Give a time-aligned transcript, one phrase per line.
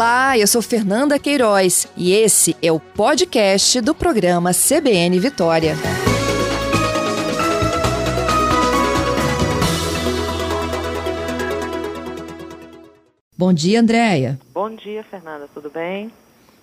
[0.00, 5.74] Olá, eu sou Fernanda Queiroz e esse é o podcast do programa CBN Vitória.
[13.36, 14.40] Bom dia, Andréia.
[14.54, 16.10] Bom dia, Fernanda, tudo bem?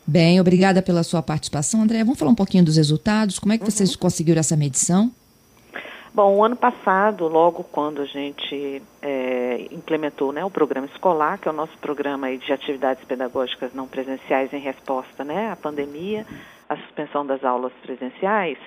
[0.08, 1.84] Bem, obrigada pela sua participação.
[1.84, 3.38] Andréia, vamos falar um pouquinho dos resultados?
[3.38, 3.70] Como é que uhum.
[3.70, 5.12] vocês conseguiram essa medição?
[6.14, 11.48] Bom, o ano passado, logo quando a gente é, implementou né, o programa escolar, que
[11.48, 16.26] é o nosso programa de atividades pedagógicas não presenciais em resposta né, à pandemia,
[16.68, 18.58] à suspensão das aulas presenciais,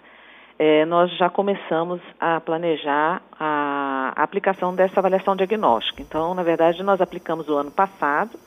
[0.59, 6.03] é, nós já começamos a planejar a, aplicação dessa avaliação diagnóstica.
[6.03, 8.39] Então, na verdade, nós aplicamos o ano passado,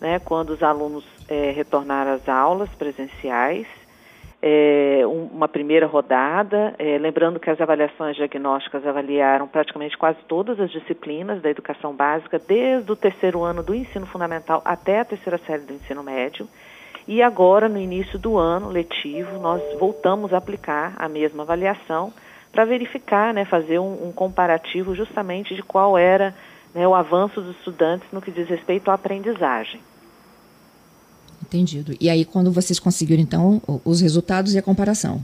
[0.00, 3.68] né, quando os alunos é, retornaram às aulas presenciais,
[4.46, 10.70] é, uma primeira rodada, é, lembrando que as avaliações diagnósticas avaliaram praticamente quase todas as
[10.70, 15.62] disciplinas da educação básica, desde o terceiro ano do ensino fundamental até a terceira série
[15.62, 16.46] do ensino médio.
[17.08, 22.12] E agora, no início do ano letivo, nós voltamos a aplicar a mesma avaliação
[22.52, 26.34] para verificar, né, fazer um, um, comparativo justamente de qual era
[26.74, 29.80] né, o avanço dos estudantes no que diz respeito à aprendizagem.
[31.54, 31.96] Entendido.
[32.00, 35.22] E aí, quando vocês conseguiram, então, os resultados e a comparação?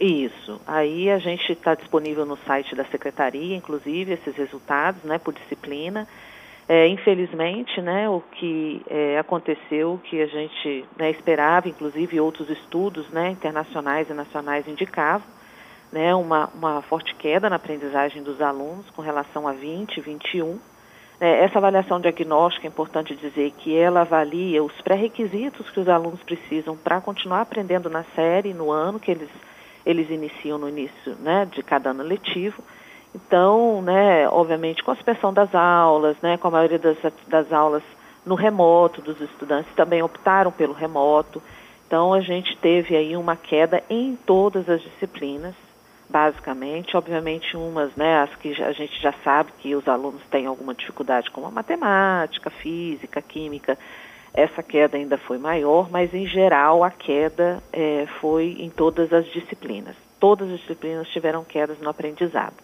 [0.00, 0.58] Isso.
[0.66, 6.08] Aí a gente está disponível no site da secretaria, inclusive, esses resultados, né, por disciplina.
[6.66, 13.06] É, infelizmente, né, o que é, aconteceu, que a gente né, esperava, inclusive outros estudos
[13.10, 15.28] né, internacionais e nacionais indicavam,
[15.92, 20.58] né, uma, uma forte queda na aprendizagem dos alunos com relação a 20, 21 é,
[21.18, 26.76] essa avaliação diagnóstica é importante dizer que ela avalia os pré-requisitos que os alunos precisam
[26.76, 29.30] para continuar aprendendo na série no ano que eles,
[29.84, 32.62] eles iniciam no início né, de cada ano letivo.
[33.14, 37.82] Então, né, obviamente, com a suspensão das aulas, né, com a maioria das, das aulas
[38.24, 41.42] no remoto, dos estudantes também optaram pelo remoto.
[41.86, 45.54] Então, a gente teve aí uma queda em todas as disciplinas
[46.08, 46.96] basicamente.
[46.96, 51.30] Obviamente, umas, né, as que a gente já sabe que os alunos têm alguma dificuldade,
[51.30, 53.78] como a matemática, física, química,
[54.36, 59.24] essa queda ainda foi maior, mas em geral a queda é, foi em todas as
[59.32, 59.96] disciplinas.
[60.20, 62.54] Todas as disciplinas tiveram quedas no aprendizado.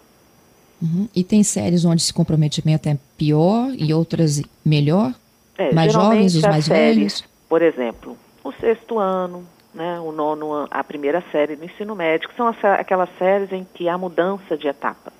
[0.79, 1.07] Uhum.
[1.15, 5.13] E tem séries onde esse comprometimento é pior e outras melhor?
[5.57, 7.23] É, mais jovens, os mais séries, velhos?
[7.49, 12.35] Por exemplo, o sexto ano, né, o nono, a primeira série do ensino médio, que
[12.35, 15.11] são as, aquelas séries em que há mudança de etapa.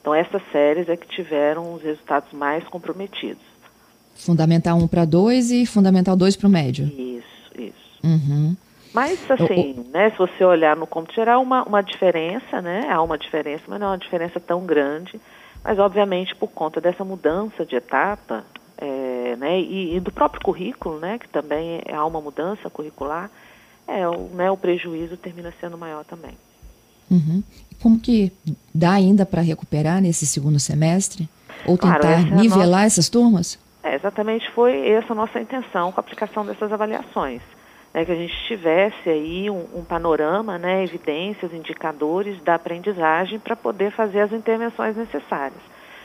[0.00, 3.42] Então, essas séries é que tiveram os resultados mais comprometidos.
[4.14, 6.86] Fundamental 1 para 2 e Fundamental 2 para o médio.
[6.86, 7.98] Isso, isso.
[8.02, 8.56] Uhum.
[8.92, 13.02] Mas, assim, o, né, se você olhar no cômputo geral, uma, uma diferença, né, há
[13.02, 15.20] uma diferença, mas não é uma diferença tão grande.
[15.64, 18.44] Mas, obviamente, por conta dessa mudança de etapa,
[18.78, 23.30] é, né, e, e, do próprio currículo, né, que também há uma mudança curricular,
[23.86, 26.36] é, o, né, o prejuízo termina sendo maior também.
[27.10, 27.42] Uhum.
[27.82, 28.32] Como que
[28.74, 31.28] dá ainda para recuperar nesse segundo semestre?
[31.66, 32.86] Ou tentar claro, é nivelar nossa...
[32.86, 33.58] essas turmas?
[33.82, 37.42] É, exatamente foi essa a nossa intenção com a aplicação dessas avaliações.
[37.92, 43.54] Né, que a gente tivesse aí um, um panorama, né, evidências, indicadores da aprendizagem para
[43.54, 45.60] poder fazer as intervenções necessárias.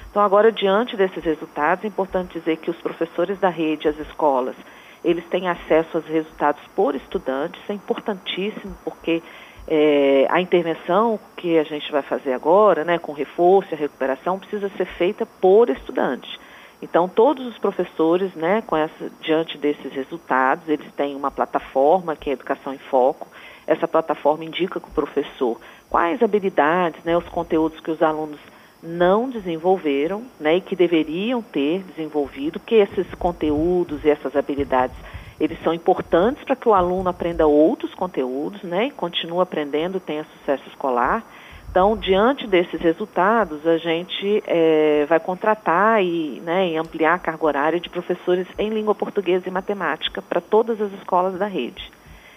[0.09, 4.55] Então, agora, diante desses resultados, é importante dizer que os professores da rede, as escolas,
[5.03, 9.21] eles têm acesso aos resultados por estudante, isso é importantíssimo, porque
[9.67, 14.69] é, a intervenção que a gente vai fazer agora, né, com reforço e recuperação, precisa
[14.69, 16.39] ser feita por estudante.
[16.81, 22.33] Então, todos os professores, né, essa, diante desses resultados, eles têm uma plataforma que é
[22.33, 23.27] Educação em Foco.
[23.67, 25.59] Essa plataforma indica para o professor
[25.89, 28.39] quais habilidades, né, os conteúdos que os alunos
[28.81, 34.95] não desenvolveram, né, e que deveriam ter desenvolvido, que esses conteúdos e essas habilidades
[35.39, 40.25] eles são importantes para que o aluno aprenda outros conteúdos, né, e continue aprendendo, tenha
[40.25, 41.23] sucesso escolar.
[41.71, 47.45] Então, diante desses resultados, a gente é, vai contratar e, né, e ampliar a carga
[47.45, 51.89] horária de professores em língua portuguesa e matemática para todas as escolas da rede.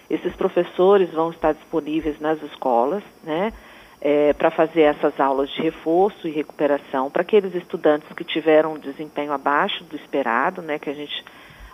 [0.08, 3.52] Esses professores vão estar disponíveis nas escolas, né,
[4.04, 8.78] é, para fazer essas aulas de reforço e recuperação para aqueles estudantes que tiveram um
[8.78, 11.24] desempenho abaixo do esperado, né, que a gente,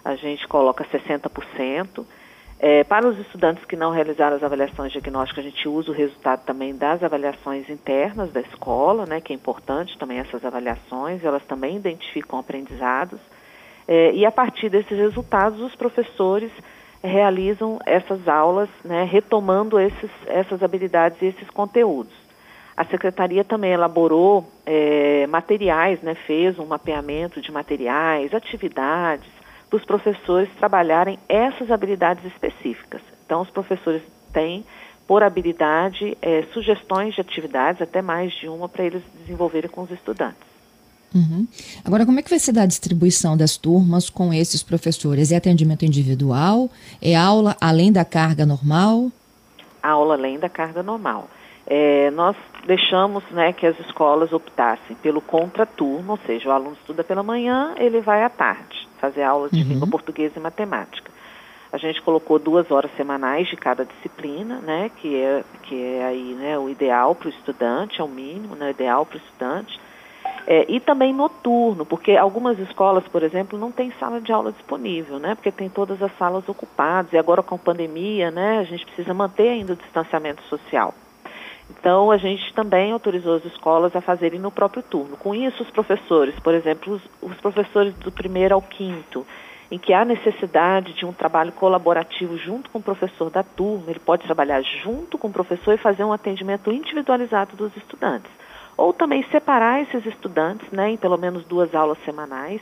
[0.05, 2.05] a gente coloca 60%.
[2.61, 6.45] É, para os estudantes que não realizaram as avaliações diagnósticas, a gente usa o resultado
[6.45, 11.77] também das avaliações internas da escola, né, que é importante também essas avaliações, elas também
[11.77, 13.21] identificam aprendizados.
[13.87, 16.53] É, e a partir desses resultados, os professores
[17.03, 22.13] realizam essas aulas, né, retomando esses, essas habilidades e esses conteúdos.
[22.77, 29.29] A secretaria também elaborou é, materiais, né, fez um mapeamento de materiais, atividades,
[29.69, 33.03] para os professores trabalharem essas habilidades específicas.
[33.25, 34.03] Então, os professores
[34.33, 34.65] têm,
[35.07, 39.91] por habilidade, é, sugestões de atividades, até mais de uma, para eles desenvolverem com os
[39.91, 40.48] estudantes.
[41.15, 41.47] Uhum.
[41.85, 45.33] Agora, como é que vai ser da distribuição das turmas com esses professores?
[45.33, 46.71] É atendimento individual?
[47.01, 49.11] É aula além da carga normal?
[49.83, 51.29] Aula além da carga normal.
[51.67, 57.05] É, nós deixamos né, que as escolas optassem pelo contraturno, ou seja, o aluno estuda
[57.05, 59.69] pela manhã, ele vai à tarde fazer aula de uhum.
[59.69, 61.11] língua portuguesa e matemática.
[61.71, 66.35] A gente colocou duas horas semanais de cada disciplina, né, que é, que é aí
[66.35, 69.79] né, o ideal para o estudante, é o mínimo, né, ideal para o estudante.
[70.51, 75.19] É, e também noturno, porque algumas escolas, por exemplo, não tem sala de aula disponível,
[75.19, 75.35] né?
[75.35, 78.59] Porque tem todas as salas ocupadas e agora com a pandemia, né?
[78.59, 80.95] A gente precisa manter ainda o distanciamento social.
[81.69, 85.19] Então, a gente também autorizou as escolas a fazerem no próprio turno.
[85.19, 89.27] Com isso, os professores, por exemplo, os, os, professores do primeiro ao quinto,
[89.71, 94.01] em que há necessidade de um trabalho colaborativo junto com o professor da turma, ele
[94.01, 98.31] pode trabalhar junto com o professor e fazer um atendimento individualizado dos estudantes.
[98.79, 102.61] Ou também separar esses estudantes né, em pelo menos duas aulas semanais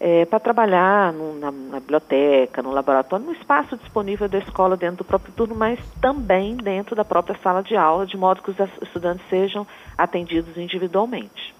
[0.00, 4.98] é, para trabalhar no, na, na, biblioteca, no laboratório, no espaço disponível da escola dentro
[4.98, 8.56] do próprio turno, mas também dentro da própria sala de aula, de modo que os
[8.82, 9.64] estudantes sejam
[9.96, 11.54] atendidos individualmente.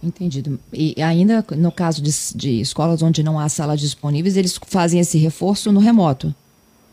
[0.00, 0.58] Entendido.
[0.72, 5.18] E ainda no caso de, de escolas onde não há salas disponíveis, eles fazem esse
[5.18, 6.32] reforço no remoto?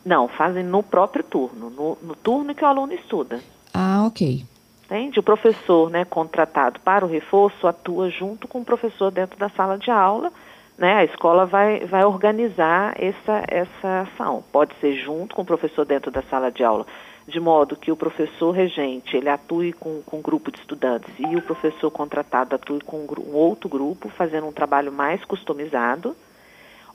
[0.04, 3.40] Não, fazem no próprio turno, no, no turno que o aluno estuda.
[3.74, 4.44] Ah, ok.
[4.90, 5.20] Entende?
[5.20, 9.78] O professor né, contratado para o reforço atua junto com o professor dentro da sala
[9.78, 10.34] de aula.
[10.76, 10.94] Né?
[10.96, 14.44] A escola vai, vai organizar essa, essa ação.
[14.52, 16.88] Pode ser junto com o professor dentro da sala de aula,
[17.28, 21.36] de modo que o professor regente ele atue com, com um grupo de estudantes e
[21.36, 26.16] o professor contratado atue com um, um outro grupo, fazendo um trabalho mais customizado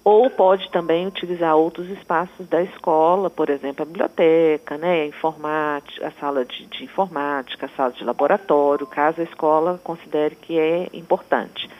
[0.04, 6.06] ou pode também utilizar outros espaços da escola, por exemplo, a biblioteca, né, a, informática,
[6.06, 10.90] a sala de, de, informática, a sala de laboratório, caso a escola considere que é
[10.92, 11.70] importante.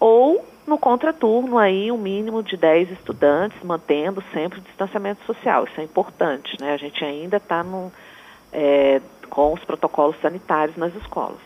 [0.00, 5.64] Ou no contraturno aí um mínimo de 10 estudantes, mantendo sempre o distanciamento social.
[5.64, 6.72] Isso é importante, né?
[6.72, 7.64] A gente ainda está
[8.52, 11.40] é, com os protocolos sanitários nas escolas.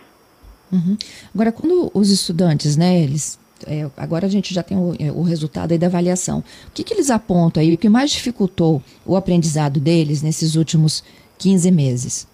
[0.73, 0.97] Uhum.
[1.35, 5.23] Agora, quando os estudantes, né, eles é, agora a gente já tem o, é, o
[5.23, 6.41] resultado da avaliação.
[6.69, 7.75] O que, que eles apontam aí?
[7.75, 11.05] O que mais dificultou o aprendizado deles nesses últimos
[11.39, 12.29] 15 meses?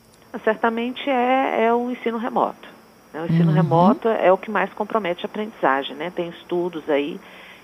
[0.45, 2.69] Certamente é, é o ensino remoto.
[3.13, 3.23] Né?
[3.23, 3.55] O ensino uhum.
[3.55, 5.97] remoto é o que mais compromete a aprendizagem.
[5.97, 6.11] Né?
[6.15, 7.19] Tem estudos aí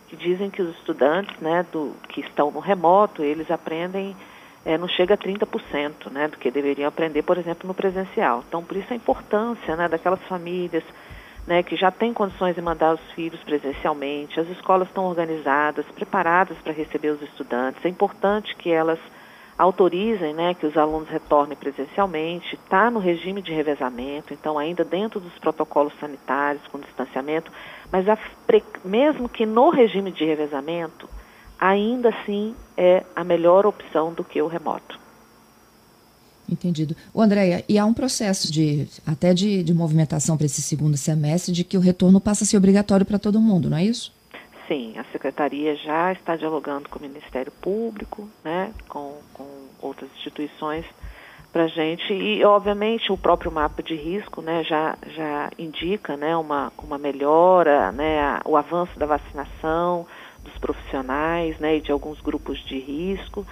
[0.08, 4.16] que dizem que os estudantes né, do, que estão no remoto, eles aprendem,
[4.64, 8.42] é, não chega a 30% né, do que deveriam aprender, por exemplo, no presencial.
[8.48, 10.84] Então, por isso a importância né, daquelas famílias
[11.46, 16.56] né, que já têm condições de mandar os filhos presencialmente, as escolas estão organizadas, preparadas
[16.58, 17.84] para receber os estudantes.
[17.84, 18.98] É importante que elas
[19.56, 25.20] autorizem né, que os alunos retornem presencialmente, está no regime de revezamento, então ainda dentro
[25.20, 27.52] dos protocolos sanitários, com distanciamento,
[27.92, 28.18] mas a,
[28.84, 31.08] mesmo que no regime de revezamento,
[31.58, 35.03] ainda assim é a melhor opção do que o remoto.
[36.48, 36.94] Entendido.
[37.12, 41.52] O Andréia, e há um processo de até de, de movimentação para esse segundo semestre
[41.52, 44.12] de que o retorno passa a ser obrigatório para todo mundo, não é isso?
[44.68, 49.46] Sim, a Secretaria já está dialogando com o Ministério Público, né, com, com
[49.80, 50.84] outras instituições
[51.52, 56.72] para gente e, obviamente, o próprio mapa de risco né, já, já indica né, uma,
[56.82, 60.06] uma melhora, né, a, o avanço da vacinação
[60.42, 63.46] dos profissionais né, e de alguns grupos de risco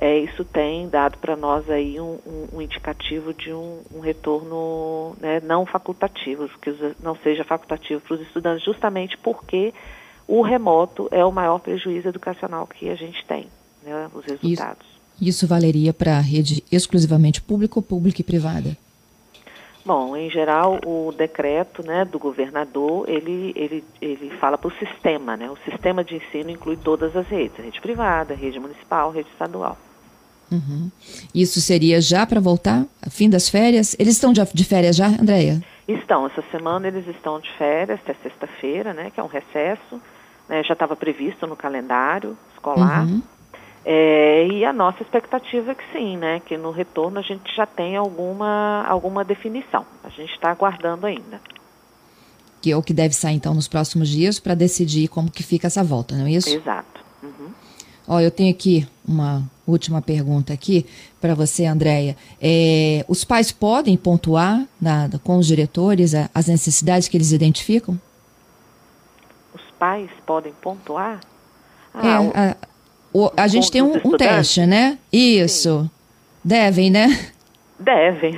[0.00, 5.16] é, isso tem dado para nós aí um, um, um, indicativo de um, um retorno
[5.20, 9.74] né, não facultativo, que não seja facultativo para os estudantes, justamente porque
[10.28, 13.48] o remoto é o maior prejuízo educacional que a gente tem,
[13.82, 14.86] né, os resultados.
[15.20, 18.76] Isso, isso valeria para a rede exclusivamente pública ou pública e privada?
[19.84, 25.36] Bom, em geral, o decreto né, do governador, ele, ele, ele fala para o sistema,
[25.36, 25.50] né?
[25.50, 29.76] O sistema de ensino inclui todas as redes, rede privada, rede municipal, rede estadual.
[30.50, 30.90] Uhum.
[31.34, 32.84] Isso seria já para voltar?
[33.10, 33.94] Fim das férias?
[33.98, 35.62] Eles estão de férias já, Andréia?
[35.86, 36.26] Estão.
[36.26, 39.10] Essa semana eles estão de férias, até sexta-feira, né?
[39.10, 40.00] Que é um recesso.
[40.48, 43.04] Né, já estava previsto no calendário escolar.
[43.06, 43.22] Uhum.
[43.84, 46.40] É, e a nossa expectativa é que sim, né?
[46.40, 49.84] Que no retorno a gente já tenha alguma, alguma definição.
[50.02, 51.40] A gente está aguardando ainda.
[52.60, 55.68] Que é o que deve sair então nos próximos dias para decidir como que fica
[55.68, 56.48] essa volta, não é isso?
[56.48, 57.00] Exato.
[57.22, 57.50] Uhum.
[58.08, 60.86] Ó, eu tenho aqui uma última pergunta aqui
[61.20, 62.16] para você, Andréia.
[62.40, 68.00] É, os pais podem pontuar na, com os diretores as necessidades que eles identificam?
[69.54, 71.20] Os pais podem pontuar?
[71.92, 72.56] Ah, é, a,
[73.12, 74.98] o, a gente tem um, um, teste, né?
[75.12, 75.82] Isso.
[75.82, 75.90] Sim.
[76.42, 77.08] Devem, né?
[77.78, 78.34] Devem.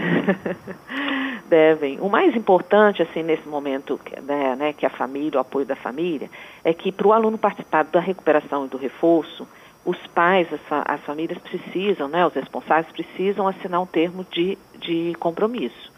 [1.49, 2.00] Devem.
[2.00, 6.31] O mais importante, assim, nesse momento, né, né, que a família, o apoio da família,
[6.65, 9.47] é que para o aluno participar da recuperação e do reforço,
[9.85, 15.15] os pais, as, as, famílias precisam, né, os responsáveis precisam assinar um termo de, de
[15.19, 15.91] compromisso.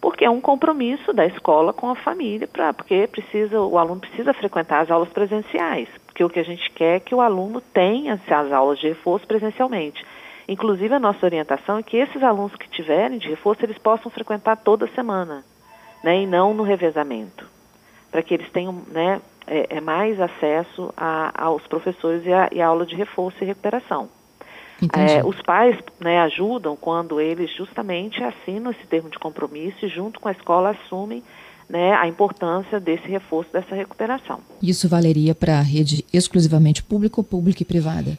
[0.00, 4.32] Porque é um compromisso da escola com a família, pra, porque precisa, o aluno precisa
[4.32, 5.88] frequentar as aulas presenciais.
[6.06, 9.26] Porque o que a gente quer é que o aluno tenha as aulas de reforço
[9.26, 10.04] presencialmente.
[10.48, 14.56] Inclusive, a nossa orientação é que esses alunos que tiverem de reforço, eles possam frequentar
[14.56, 15.44] toda semana,
[16.04, 17.48] né, e não no revezamento,
[18.10, 22.60] para que eles tenham né, é, é mais acesso a, aos professores e a, e
[22.60, 24.08] a, aula de reforço e recuperação.
[24.92, 30.20] É, os pais né, ajudam quando eles justamente assinam esse termo de compromisso e junto
[30.20, 31.22] com a escola assumem
[31.68, 34.40] né, a importância desse reforço, dessa recuperação.
[34.62, 38.18] Isso valeria para a rede exclusivamente pública ou pública e privada?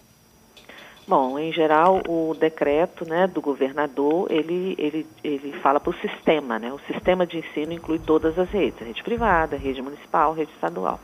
[1.08, 6.60] Bom, em geral, o decreto né, do governador, ele, ele, ele fala para o sistema,
[6.60, 6.74] né?
[6.74, 11.00] O sistema de ensino inclui todas as redes, rede privada, rede municipal, rede estadual.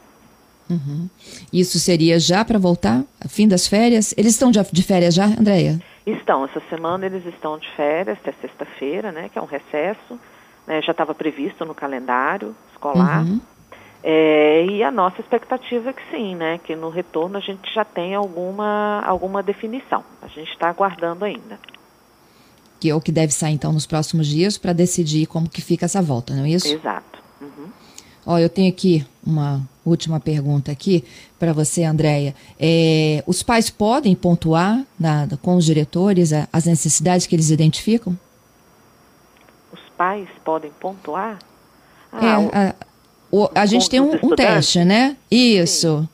[0.69, 1.09] Uhum.
[1.51, 4.13] Isso seria já para voltar, fim das férias?
[4.17, 5.79] Eles estão de férias já, Andréia?
[6.05, 10.19] Estão, essa semana eles estão de férias, até sexta-feira, né, que é um recesso,
[10.67, 13.23] né, já estava previsto no calendário escolar.
[13.23, 13.39] Uhum.
[14.05, 17.85] É, e a nossa expectativa é que sim, né, que no retorno a gente já
[17.85, 20.03] tenha alguma, alguma definição.
[20.21, 21.57] A gente está aguardando ainda.
[22.81, 25.85] Que é o que deve sair então nos próximos dias para decidir como que fica
[25.85, 26.67] essa volta, não é isso?
[26.67, 27.23] Exato.
[27.39, 27.67] Uhum.
[28.25, 31.03] Ó, eu tenho aqui uma última pergunta aqui
[31.39, 32.33] para você, Andréia.
[32.59, 38.17] É, os pais podem pontuar na, com os diretores as necessidades que eles identificam?
[39.71, 41.39] Os pais podem pontuar?
[42.11, 42.75] Ah, é, a,
[43.31, 45.17] o, a gente tem um, um, teste, né?
[45.29, 46.01] Isso.
[46.01, 46.09] Sim.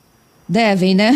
[0.47, 1.11] Devem, né?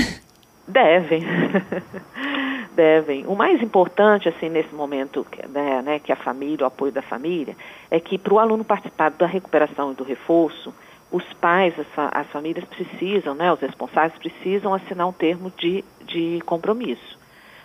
[0.67, 1.24] Devem.
[2.75, 3.25] Devem.
[3.27, 7.55] O mais importante, assim, nesse momento, né, né, que a família, o apoio da família,
[7.89, 10.74] é que para o aluno participar da recuperação e do reforço,
[11.13, 16.41] os pais, as, as, famílias precisam, né, os responsáveis precisam assinar um termo de, de
[16.46, 17.17] compromisso.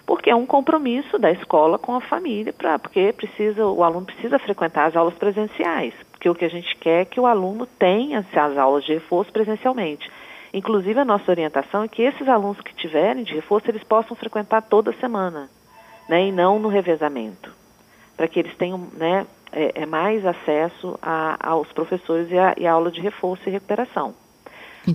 [0.07, 4.38] Porque é um compromisso da escola com a família, pra, porque precisa, o aluno precisa
[4.38, 8.19] frequentar as aulas presenciais porque o que a gente quer é que o aluno tenha
[8.19, 10.11] as aulas de reforço presencialmente.
[10.52, 14.62] Inclusive, a nossa orientação é que esses alunos que tiverem de reforço, eles possam frequentar
[14.62, 15.49] toda semana,
[16.09, 17.52] né, e não no revezamento,
[18.17, 22.67] para que eles tenham né, é, é mais acesso a, aos professores e a, e
[22.67, 24.14] a, aula de reforço e recuperação.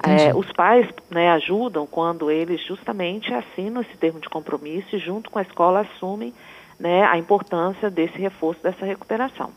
[0.04, 5.30] É, os pais né, ajudam quando eles justamente assinam esse termo de compromisso e junto
[5.30, 6.34] com a escola assumem
[6.80, 9.52] né, a importância desse reforço, dessa recuperação.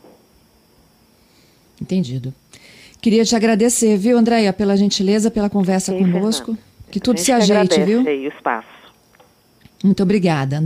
[1.81, 2.33] Entendido.
[3.01, 6.53] Queria te agradecer, viu, Andréia, pela gentileza, pela conversa Sim, conosco.
[6.53, 6.67] Fernanda.
[6.91, 8.01] Que tudo se ajeite, viu?
[8.01, 8.67] o espaço.
[9.83, 10.61] Muito obrigada.